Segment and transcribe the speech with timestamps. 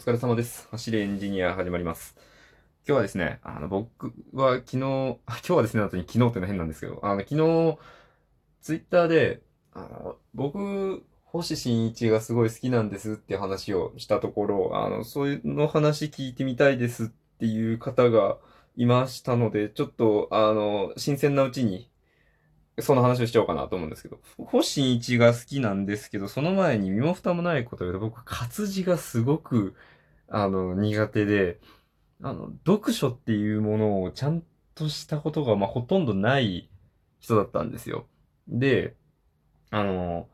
[0.00, 0.66] 疲れ様です。
[0.70, 2.16] 走れエンジニア始まります。
[2.88, 7.78] 今日はですね、あの、僕は昨日、 今日はですね、後に昨日っていうのは変なんですけど、あの、昨日、
[8.62, 9.42] ツイッターで、
[9.74, 17.08] あの、僕、星新一がすごい好きなんですって話をしたところ、あの、そういうの話聞いてみたいですっ
[17.38, 18.38] ていう方が
[18.76, 21.90] いましたので、ちょっと、あの、新鮮なうちに、
[22.80, 29.74] その話をしちゃおうかなと思うんですけど、星新一が好きなんですけど、その前に身も蓋もないことを言うと、僕、活字がすごく、
[30.28, 31.60] あの、苦手で、
[32.22, 34.42] あの、読書っていうものをちゃん
[34.74, 36.70] としたことが、まあ、ほとんどない
[37.18, 38.06] 人だったんですよ。
[38.48, 38.96] で、
[39.70, 40.28] あの、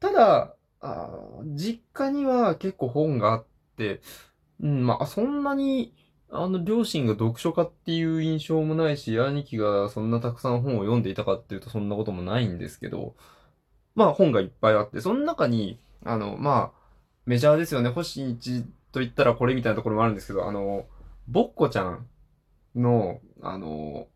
[0.00, 1.10] ただ、あ
[1.44, 4.00] 実家には結構本があって、
[4.60, 5.94] うん、まあ、そんなに、
[6.32, 13.16] あの、両親が読書家っていう印象もないし、兄貴がそんなたくさん本を読んでいたかっていうとそんなこともないんですけど、
[13.96, 16.80] まあ本がいっぱいあって、その中に、あの、まあ、
[17.26, 17.90] メジャーですよね。
[17.90, 20.86] 星一と言ったらこれみたいなところもあるんですけど、あの、
[21.28, 22.06] ぼっこちゃん
[22.76, 24.06] の、あの、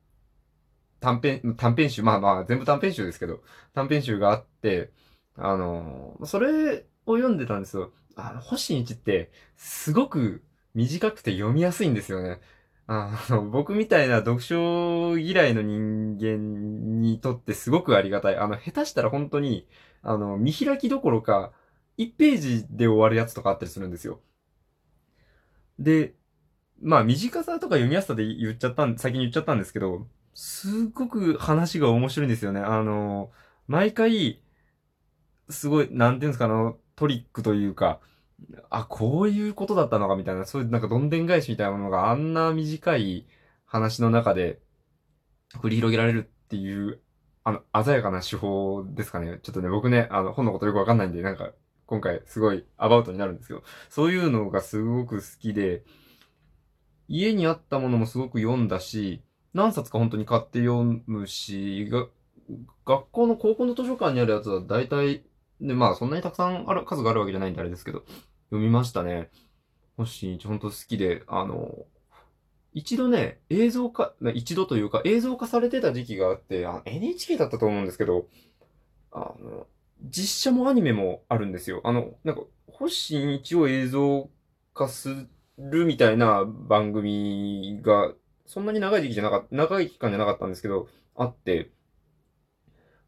[1.01, 3.41] 短編、短編集、まあまあ全部短編集ですけど、
[3.75, 4.91] 短編集があって、
[5.37, 7.93] あの、それを読んでたんですよ。
[8.17, 10.43] あの、星一って、すごく
[10.75, 12.41] 短くて読みやすいんですよね。
[12.87, 18.37] あの、 僕みたいな読書嫌いの人間にとってすごくありがたい。
[18.37, 19.69] あの、下手したら本当に、
[20.03, 21.53] あの、見開きどころか、
[21.97, 24.21] 1ページで終わるやつとかあったりするんですよ。
[25.79, 26.15] で、
[26.83, 32.61] まあ、短さとか読みやすさで言っちゃったん、先に言っちゃったんですけど、すっごく話が面白いんですよね。
[32.61, 33.31] あの、
[33.69, 34.43] 毎回、
[35.49, 38.01] すごい、なんていうんですか、あの、トリックというか、
[38.71, 43.27] あ、こういうことだったのかみたいな、そういうなんかどんでん返しみたいなものがあんな短い
[43.65, 44.61] 話の中で
[45.61, 47.01] 繰り広げられるっていう、
[47.45, 49.39] あの、鮮やかな手法ですかね。
[49.43, 51.53] ちょっとね、僕ね、あの、本のことよくわかんないんで、なんか、
[51.87, 55.85] 今回すごいアバウトになるんですけど、そういうのがすごく好きで、
[57.09, 59.23] 家にあったものもすごく読んだし、
[59.53, 62.07] 何冊か本当に買って読むし、が
[62.87, 65.25] 学校の高校の図書館にあるやつは大体、
[65.61, 68.05] で、まあそんなにたくさんある、数があるわけじゃないんであれですけど、
[68.55, 69.31] 読みましたね。
[69.97, 71.87] 星一本当好きで、あの、
[72.73, 78.27] 一度ね、映像化、一度というか映像化されてた時期があって、あ NHK だったと思うんですけど、
[79.13, 79.67] あの、
[80.03, 81.81] 実写もアニメもあるんですよ。
[81.85, 84.29] あの、なんか、星一を映像
[84.73, 85.27] 化す
[85.59, 88.13] るみたいな番組が、
[88.47, 91.71] そんなに長い時期じゃなかった、長い期間じゃなかったんですけど、あって、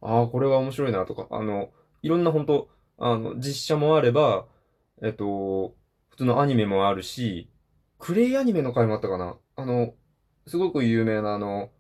[0.01, 1.71] ああ、これは面白いなとか、あの、
[2.03, 2.69] いろんな本当
[2.99, 4.47] あの、実写もあれば、
[5.03, 5.75] えっと、
[6.11, 7.51] 普通のアニメもあるし、
[7.99, 9.95] クレイアニメの回もあったかなあの、
[10.47, 11.71] すごく有名なあの、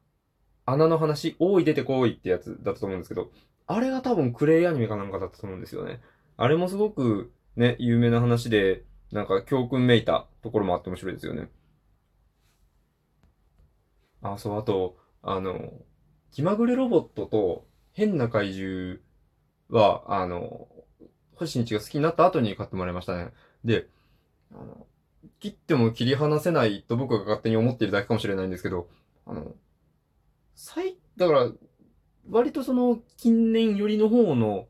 [0.66, 3.30] 穴の話、おい出てこいってやつだったと思うんですけど、
[3.66, 6.00] あれが多分クレイアニメかなんかだったと思うんですよね。
[6.36, 11.48] あれもすごくね、有名な話で、なんか教訓めいたところもあって面白いですよね。
[14.22, 15.72] あ、そう、あと、あの、
[16.32, 18.98] 気まぐれロボットと変な怪獣
[19.70, 20.68] は、あの、
[21.36, 23.32] 星日が好きになった後に買ってもらいましたね。
[23.64, 23.86] で、
[24.52, 24.86] あの、
[25.38, 28.88] 切っても切り離せないと僕が勝手に思っているだけかもしれないんですけど、
[29.26, 29.54] あの、
[30.54, 31.50] 最、だから、
[32.30, 34.66] 割とその近年寄りの方の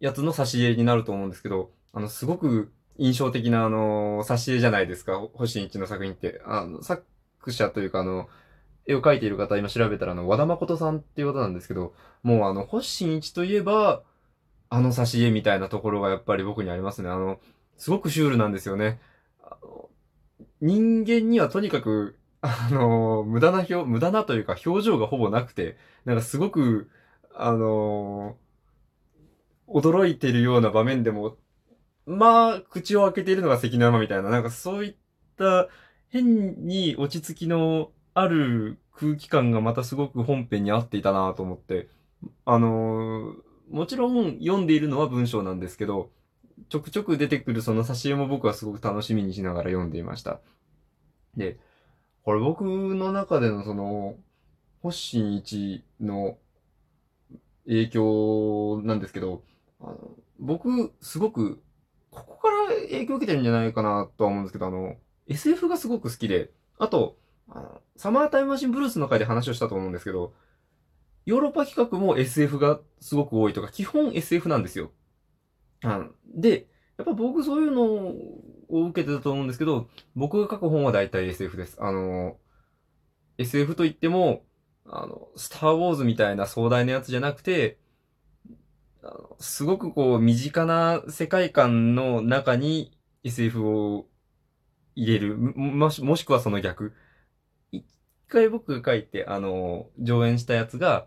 [0.00, 6.40] やつの挿絵になると思うんですけど、あの、すごく印象的なあの、挿絵じゃないですか、星一の作品って。
[6.44, 7.04] あの、作
[7.48, 8.28] 者というかあの、
[8.86, 14.02] 絵を描いている方、今調べたらあの、和田誠さんっていう方なんですけど、もうあの、星一といえば、
[14.70, 17.08] あの挿絵みたいなところがやっぱり僕にありますね。
[17.08, 17.40] あの、
[17.76, 19.00] すごくシュールなんですよね。
[20.60, 26.90] 人間にはとにかく、あの、無駄な表、無駄なというか表情がほぼなくて、なんかすごく、
[27.34, 28.36] あの、
[29.68, 31.36] 驚いているような場面でも、
[32.06, 34.96] まあ、口を開けているのが関の山みたいな、なんかそういっ
[35.36, 35.68] た
[36.08, 41.88] 変に落ち着きのある空気感がまたすごく本編に合っていたなと思って、
[42.44, 43.34] あの、
[43.70, 46.10] もちろん読んでいるのは文章なんですけど、
[46.68, 50.40] ちょくちょく出てくるその挿絵も僕はすごく楽しみにしながら読んでいました。
[51.36, 51.58] で、
[52.22, 54.16] これ僕の中でのその、
[54.82, 56.38] 星一の
[57.66, 59.42] 影響なんですけど、
[59.80, 61.62] あの僕、すごく、
[62.10, 64.96] ここから影響を受けてるんじゃないかなとは思うんですけど、あの、
[65.26, 67.16] SF がすごく好きで、あと、
[67.50, 70.32] あのサマータイムマシンブルースの回で話をしたと思うんですけど、
[71.28, 74.92] ヨーロッパ企画も SF がすごく多いとか、基本 SF なんですよ。
[75.82, 77.82] あので、やっぱ僕そういうの
[78.70, 81.76] を受けてたと思うんですけど、僕が書く本は大体 SF です。
[81.80, 82.38] あの、
[83.36, 84.46] SF といっても、
[84.86, 87.76] あの、スターウォーズみたいな壮大なやつじゃなくて、
[89.02, 94.06] あのすごくこう、身近な世界観の中に SF を
[94.94, 95.36] 入れる。
[95.36, 96.94] もし、もしくはその逆。
[97.70, 97.84] 一
[98.28, 101.06] 回僕が書いて、あの、上演したやつが、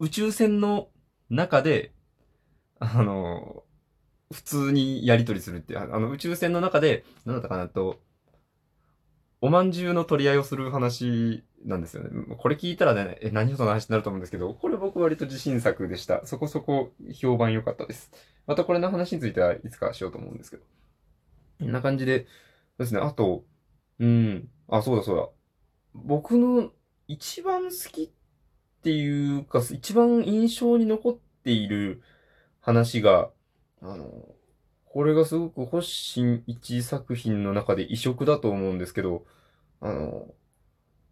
[0.00, 0.88] 宇宙船の
[1.30, 1.92] 中で、
[2.78, 3.64] あの、
[4.32, 8.00] 普通にやりとりするっていう、あの、宇宙船の中で、なんだったかなと、
[9.40, 12.36] おまんじゅうの取り合いをする話なんですよね。
[12.36, 16.26] これ聞いたらね、え、何その話になると思うんですけど、これ僕割と自信作でした。
[16.26, 18.10] そこそこ評判良かったです。
[18.46, 20.64] またこれの話についてはいつかしようと思うんですけど。
[21.60, 22.26] こんな感じで、
[22.78, 23.00] ですね。
[23.00, 23.44] あと、
[24.00, 25.28] うん、あ、そうだそうだ。
[25.94, 26.72] 僕の
[27.06, 28.12] 一番好き
[28.78, 32.02] っていうか、一番印象に残っている
[32.60, 33.30] 話が、
[33.82, 34.34] あの、
[34.84, 39.26] これがすごく星新一作品の中で異色だと思うんですけど、
[39.80, 40.34] あの、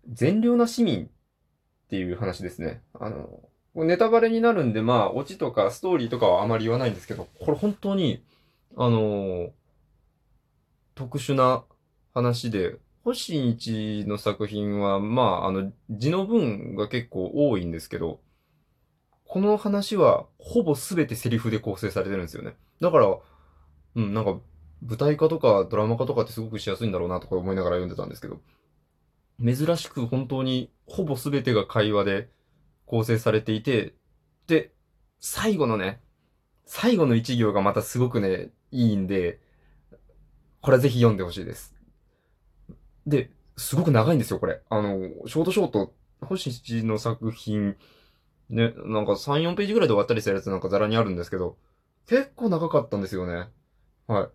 [0.08, 1.08] 善良な市民っ
[1.88, 2.82] ていう話ですね。
[2.94, 3.40] あの、
[3.74, 8.24] ネタバレになるんで、まあ、オチとかストーリーとかはあまり言わないんですけど、これ本当に、
[8.76, 9.50] あの、
[10.94, 11.64] 特殊な
[12.14, 18.18] 話で、星一の作品は、まあ、あの、字の文が結構多いんですけど、
[19.24, 22.56] この話はほぼ全てセリフで構成されてるんですよね。
[22.80, 23.16] だから、
[23.94, 24.40] うん、なんか、
[24.82, 28.40] 舞台化とかドラマ化とかってすごくしやすいんだろうなとか思いながら読んでたんですけど、
[29.40, 32.28] 珍しく本当にほぼ全てが会話で
[32.86, 33.94] 構成されていて、
[34.48, 34.72] で、
[35.20, 36.00] 最後のね、
[36.64, 39.38] 最後の一行がまたすごくね、いいんで、
[40.60, 41.75] これはぜひ読んでほしいです。
[43.06, 44.60] で、すごく長いんですよ、これ。
[44.68, 47.76] あの、ショートショート、星七の作品、
[48.50, 51.56] ね、なんか3、4ページぐらいで終わったりするやつなんかザラにあるんですけど、
[52.06, 53.48] 結構長かったんですよね。
[54.06, 54.28] はい。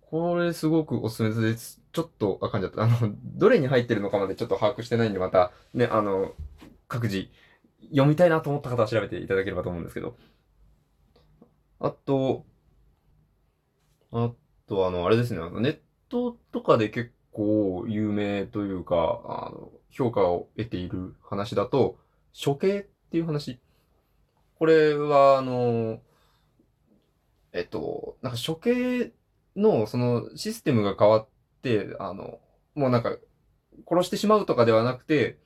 [0.00, 1.80] これすごくおすすめです。
[1.92, 2.82] ちょっとあかんじゃった。
[2.82, 6.34] あの、どれに入ってるのかまでちょっと把握してないんで、また、ね、あの、
[6.88, 7.28] 各自、
[7.90, 10.16] 読みたいなと思った方は調べていただければと思うんですけど。
[11.78, 12.44] あと、
[14.12, 14.32] あ
[14.66, 21.98] と、あの、あれですね、あの、ネットとかで結構有名というか、あの、評価を得ている話だと、
[22.32, 23.58] 処刑っていう話。
[24.58, 26.00] これは、あの、
[27.52, 29.12] えっと、なんか処刑
[29.56, 31.28] のそのシステムが変わっ
[31.62, 32.38] て、あの、
[32.74, 33.16] もうなんか、
[33.88, 35.38] 殺してしまうとかではなくて、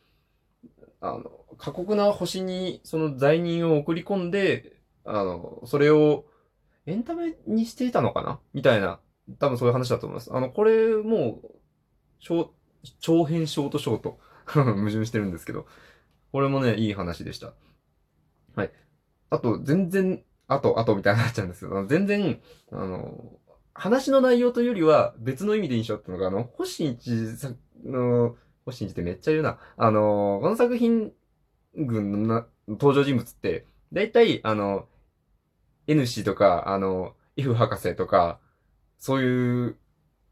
[1.00, 4.72] あの、過酷な星にその罪人を送り込んで、
[5.04, 6.24] あの、それを
[6.86, 8.40] エンタメにしていたのかな？
[8.52, 9.00] みたいな、
[9.38, 10.34] 多分そういう話だと思います。
[10.34, 11.40] あの、これも、
[12.24, 12.52] 長、
[12.98, 15.66] 長編ショートショート 矛盾してるんですけど、
[16.32, 17.54] これもね、いい話でした。
[18.56, 18.72] はい。
[19.30, 22.40] あと、全然あと、あとみたいになっちゃうんですけど、全然、
[22.72, 23.38] あの、
[23.72, 27.10] 話の内容というよりは別の意味で印象っていうのが、あの、星一
[27.84, 29.58] の、星一ってめっちゃ言うな。
[29.76, 31.12] あの、この作品
[31.76, 34.86] 群の登場人物って、だいたい、あの、
[35.86, 38.40] N 氏とか、あの、F 博士とか、
[38.98, 39.76] そういう、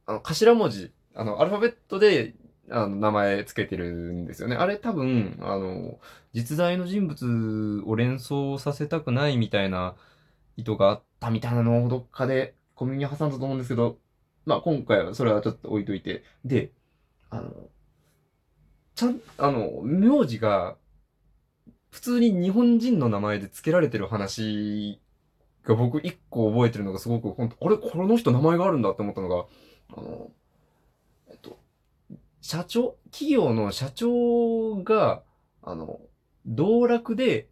[0.06, 2.34] あの、頭文字、あの、アルファベットで
[2.70, 4.56] あの、名前つけてるんですよね。
[4.56, 5.98] あれ多分、あの、
[6.32, 9.94] 実在の人物を連想させたくないみたいな
[10.56, 13.98] 意図があったみたいなのをどっかでコミュニ挟んだと思うんですけど、
[14.46, 16.24] まあ今回はそれはちょっと置いといて。
[16.44, 16.72] で、
[17.30, 17.52] あの、
[18.94, 20.76] ちゃん、あの、名字が、
[21.90, 24.98] 普通に日本人の名前で付けられてる話
[25.62, 29.44] が僕一個覚えてるのがすごく、本当あれこの人名前があるんだって思ったのが、
[29.94, 30.30] あの、
[31.36, 31.58] っと
[32.42, 35.22] 社長、企業の社長が、
[35.62, 36.00] あの、
[36.44, 37.48] 道楽で、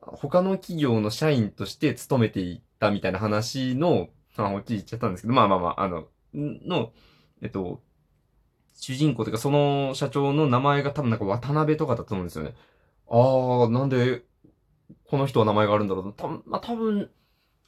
[0.00, 6.92] 他の企業の社員として勤めていったみたいな話の、あ、こっち言っちゃったんですけど、まあまあまあ、あの、の、
[7.42, 7.80] えっと、
[8.74, 12.54] 主人公というか、その社長の名前が多分なんか渡辺とかだと思うんですよね。
[13.08, 14.24] ああ、なんで、
[15.04, 17.10] この人は名前があるんだろうた、まあ、多分、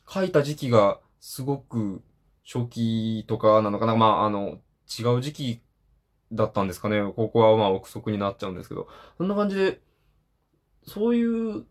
[0.09, 2.03] 書いた時期がすごく
[2.45, 3.95] 初期とかなのかな。
[3.95, 4.59] まあ、あの、
[4.99, 5.63] 違う時期
[6.33, 7.03] だったんですかね。
[7.17, 8.89] ここはまあ憶測になっちゃうんですけど。
[9.19, 9.81] そんな感じで、
[10.87, 11.67] そういう、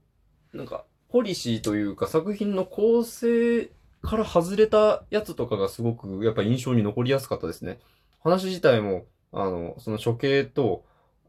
[0.54, 3.72] なんか、ポリシーというか作品の構成
[4.04, 7.80] から外れたやつとかがすごくやっぱ印象に残りやすかったですね。
[8.22, 10.86] 話自体も、あの、その処刑と、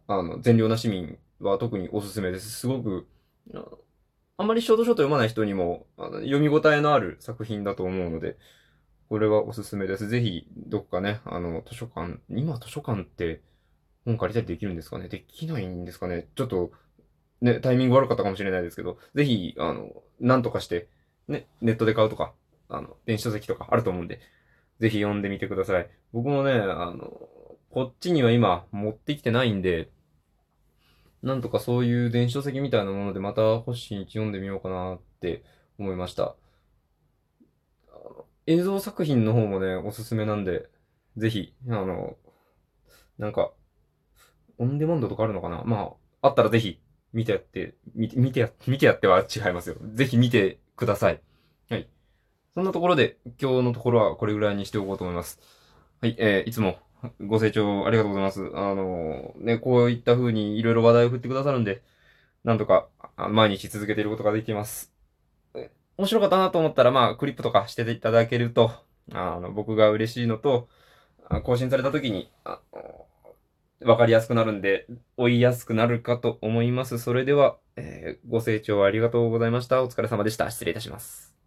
[0.07, 2.51] あの、善良な市民は特におすすめです。
[2.51, 3.07] すごく、
[4.37, 8.39] あんまりショートショート読まない人にもあの読み応えのある作品だと思うので、
[9.11, 10.07] これはおすすめです。
[10.07, 13.41] ぜひ、どっかね、あの、図書館、今図書館って
[14.05, 15.09] 本借りたりできるんですかね？
[15.09, 16.29] できないんですかね？
[16.37, 16.71] ちょっと、
[17.41, 19.91] ね、タイミング悪かったかもしれないですけど、ぜひ、あの、
[20.21, 20.87] なんとかして、
[21.27, 22.33] ね、ネットで買うとか、
[22.69, 24.21] あの、電子書籍とかあると思うんで、
[24.79, 25.91] ぜひ読んでみてください。
[26.13, 27.29] 僕もね、あの、
[27.71, 29.91] こっちには今持ってきてないんで、
[31.25, 35.43] なんとかそういう電子書籍みたいなものでまた星に読んでみようかなって
[35.81, 36.37] 思いました。
[38.51, 40.69] 映像作品の方もね、おすすめなんで、
[41.17, 42.17] ぜひ、あの、
[43.17, 43.53] なんか、
[44.59, 45.63] オンデマンドとかあるのかな？
[45.65, 45.93] ま
[46.23, 46.81] あ、あったらぜひ、
[47.13, 49.77] 見てやって、見て、見てや、見てやっては違いますよ。
[49.95, 51.21] ぜひ見てください。
[51.69, 51.89] はい。
[52.53, 55.39] そんなところで、今日のところはこれぐらいにしておこうと思います。
[56.01, 56.79] はい、えー、いつも
[57.21, 58.51] ご清聴ありがとうございます。
[58.53, 61.83] あのね、こういった風にいろいろ話題を振ってくださるんで、
[62.43, 64.93] なんとか、毎日続けていることができています。
[66.01, 68.73] 面白かったなと思ったら、まあ、クリップとかしていただけると、
[69.13, 70.67] あの、僕が嬉しいのと、
[71.45, 72.33] 更新された時に、
[73.81, 74.87] わかりやすくなるんで、
[75.19, 76.99] 追いやすくなるかと思います。
[76.99, 79.83] それでは、えーご清聴ありがとうございました。
[79.83, 80.51] お疲れ様でした。
[80.51, 81.40] 失礼いたします。